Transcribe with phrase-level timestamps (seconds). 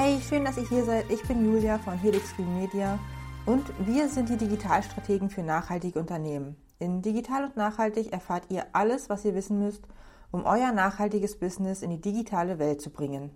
[0.00, 1.10] Hey, schön, dass ihr hier seid.
[1.10, 3.00] Ich bin Julia von Helix Green Media
[3.46, 6.56] und wir sind die Digitalstrategen für nachhaltige Unternehmen.
[6.78, 9.82] In Digital und Nachhaltig erfahrt ihr alles, was ihr wissen müsst,
[10.30, 13.32] um euer nachhaltiges Business in die digitale Welt zu bringen.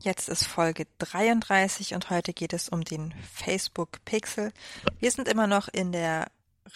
[0.00, 4.52] Jetzt ist Folge 33 und heute geht es um den Facebook Pixel.
[4.98, 6.26] Wir sind immer noch in der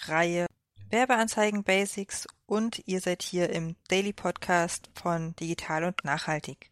[0.07, 0.47] Reihe
[0.89, 6.70] Werbeanzeigen Basics und ihr seid hier im Daily Podcast von Digital und Nachhaltig.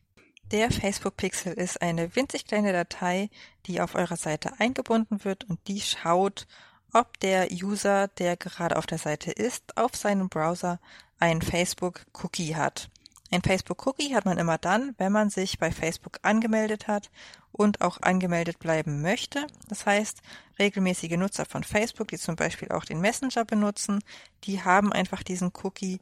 [0.51, 3.29] Der Facebook Pixel ist eine winzig kleine Datei,
[3.66, 6.47] die auf eurer Seite eingebunden wird und die schaut,
[6.95, 10.80] ob der User, der gerade auf der Seite ist, auf seinem Browser
[11.19, 12.88] einen Facebook Cookie hat.
[13.30, 17.10] Ein Facebook-Cookie hat man immer dann, wenn man sich bei Facebook angemeldet hat
[17.52, 19.46] und auch angemeldet bleiben möchte.
[19.69, 20.23] Das heißt,
[20.59, 24.02] regelmäßige Nutzer von Facebook, die zum Beispiel auch den Messenger benutzen,
[24.45, 26.01] die haben einfach diesen Cookie,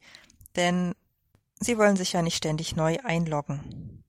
[0.54, 0.94] denn
[1.58, 4.04] sie wollen sich ja nicht ständig neu einloggen.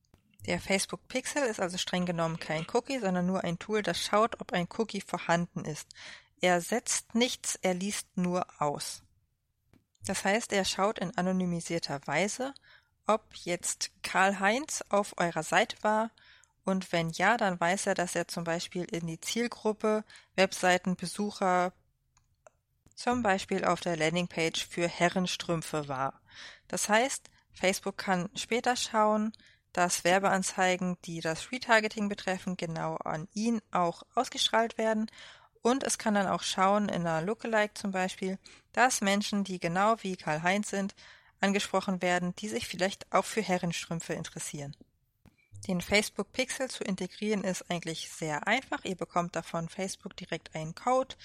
[0.47, 4.39] Der Facebook Pixel ist also streng genommen kein Cookie, sondern nur ein Tool, das schaut,
[4.39, 5.87] ob ein Cookie vorhanden ist.
[6.39, 9.03] Er setzt nichts, er liest nur aus.
[10.05, 12.53] Das heißt, er schaut in anonymisierter Weise,
[13.07, 16.11] ob jetzt Karl-Heinz auf eurer Seite war
[16.63, 20.03] und wenn ja, dann weiß er, dass er zum Beispiel in die Zielgruppe
[20.35, 21.71] Webseitenbesucher
[22.93, 26.21] zum Beispiel auf der Landingpage für Herrenstrümpfe war.
[26.67, 29.31] Das heißt, Facebook kann später schauen,
[29.77, 35.05] dass Werbeanzeigen, die das Retargeting betreffen, genau an ihn auch ausgestrahlt werden.
[35.61, 38.39] Und es kann dann auch schauen, in einer Lookalike zum Beispiel,
[38.73, 40.95] dass Menschen, die genau wie Karl-Heinz sind,
[41.41, 44.75] angesprochen werden, die sich vielleicht auch für Herrenstrümpfe interessieren.
[45.67, 48.85] Den Facebook Pixel zu integrieren ist eigentlich sehr einfach.
[48.85, 51.15] Ihr bekommt davon Facebook direkt einen Code.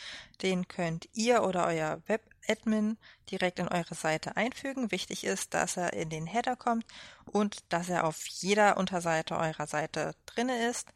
[0.43, 2.99] Den könnt ihr oder euer Web-Admin
[3.31, 4.91] direkt in eure Seite einfügen.
[4.91, 6.85] Wichtig ist, dass er in den Header kommt
[7.27, 10.89] und dass er auf jeder Unterseite eurer Seite drinne ist.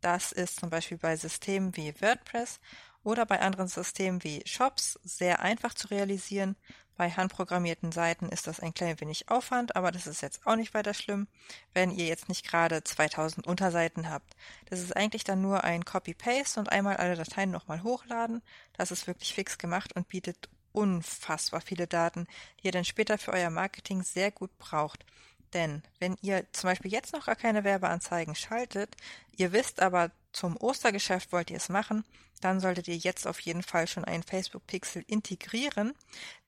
[0.00, 2.58] Das ist zum Beispiel bei Systemen wie WordPress
[3.02, 6.56] oder bei anderen Systemen wie Shops sehr einfach zu realisieren.
[6.96, 10.74] Bei handprogrammierten Seiten ist das ein klein wenig Aufwand, aber das ist jetzt auch nicht
[10.74, 11.26] weiter schlimm,
[11.72, 14.36] wenn ihr jetzt nicht gerade 2000 Unterseiten habt.
[14.66, 18.42] Das ist eigentlich dann nur ein Copy-Paste und einmal alle Dateien nochmal hochladen.
[18.74, 22.26] Das ist wirklich fix gemacht und bietet unfassbar viele Daten,
[22.60, 25.04] die ihr dann später für euer Marketing sehr gut braucht.
[25.52, 28.96] Denn wenn ihr zum Beispiel jetzt noch gar keine Werbeanzeigen schaltet,
[29.36, 32.04] ihr wisst aber, zum Ostergeschäft wollt ihr es machen,
[32.40, 35.94] dann solltet ihr jetzt auf jeden Fall schon einen Facebook Pixel integrieren,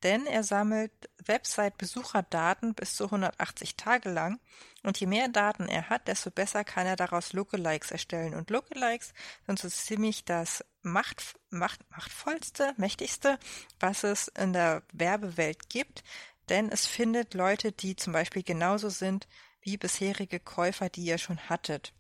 [0.03, 0.93] denn er sammelt
[1.25, 4.39] Website-Besucherdaten bis zu 180 Tage lang
[4.83, 8.35] und je mehr Daten er hat, desto besser kann er daraus Lookalikes erstellen.
[8.35, 9.15] Und Lookalikes
[9.47, 13.39] sind so ziemlich das Macht, Macht, machtvollste, mächtigste,
[13.81, 16.05] was es in der Werbewelt gibt,
[16.49, 19.27] denn es findet Leute, die zum Beispiel genauso sind
[19.63, 21.93] wie bisherige Käufer, die ihr schon hattet.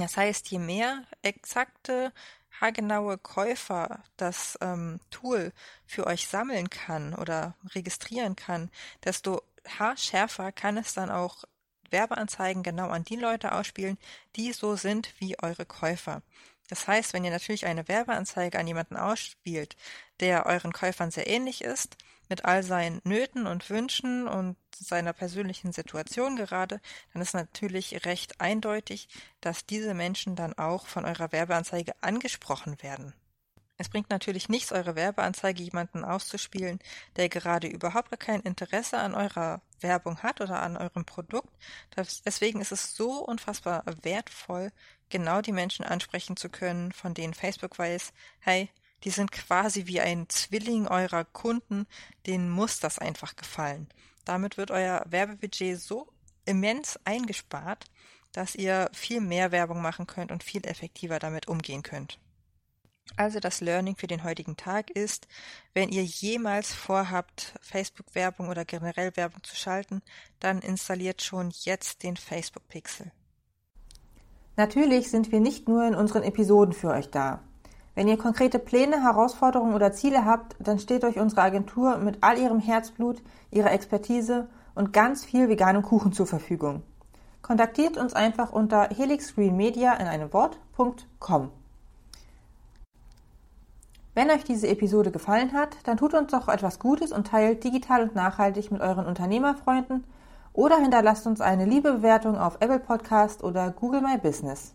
[0.00, 2.12] Das heißt, je mehr exakte,
[2.60, 5.52] haargenaue Käufer das ähm, Tool
[5.86, 8.70] für euch sammeln kann oder registrieren kann,
[9.04, 9.42] desto
[9.78, 11.44] haarschärfer kann es dann auch
[11.90, 13.98] Werbeanzeigen genau an die Leute ausspielen,
[14.36, 16.22] die so sind wie eure Käufer.
[16.68, 19.76] Das heißt, wenn ihr natürlich eine Werbeanzeige an jemanden ausspielt,
[20.20, 21.96] der euren Käufern sehr ähnlich ist,
[22.30, 26.80] mit all seinen Nöten und Wünschen und seiner persönlichen Situation gerade,
[27.12, 29.08] dann ist natürlich recht eindeutig,
[29.42, 33.12] dass diese Menschen dann auch von eurer Werbeanzeige angesprochen werden.
[33.76, 36.80] Es bringt natürlich nichts, eure Werbeanzeige jemanden auszuspielen,
[37.16, 41.48] der gerade überhaupt kein Interesse an eurer Werbung hat oder an eurem Produkt.
[42.26, 44.70] deswegen ist es so unfassbar wertvoll,
[45.08, 48.68] genau die Menschen ansprechen zu können, von denen Facebook weiß, hey,
[49.04, 51.86] die sind quasi wie ein Zwilling eurer Kunden,
[52.26, 53.88] denen muss das einfach gefallen.
[54.24, 56.08] Damit wird euer Werbebudget so
[56.44, 57.86] immens eingespart,
[58.32, 62.18] dass ihr viel mehr Werbung machen könnt und viel effektiver damit umgehen könnt.
[63.16, 65.26] Also das Learning für den heutigen Tag ist,
[65.74, 70.00] wenn ihr jemals vorhabt, Facebook-Werbung oder generell Werbung zu schalten,
[70.38, 73.10] dann installiert schon jetzt den Facebook Pixel.
[74.56, 77.42] Natürlich sind wir nicht nur in unseren Episoden für euch da.
[77.94, 82.38] Wenn ihr konkrete Pläne, Herausforderungen oder Ziele habt, dann steht euch unsere Agentur mit all
[82.38, 86.82] ihrem Herzblut, ihrer Expertise und ganz viel veganem Kuchen zur Verfügung.
[87.42, 91.50] Kontaktiert uns einfach unter helixgreenmedia in einem Wort.com.
[94.14, 98.02] Wenn euch diese Episode gefallen hat, dann tut uns doch etwas Gutes und teilt digital
[98.02, 100.04] und nachhaltig mit euren Unternehmerfreunden
[100.52, 104.74] oder hinterlasst uns eine liebe Bewertung auf Apple Podcast oder Google My Business.